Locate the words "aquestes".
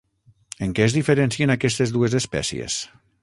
1.55-1.95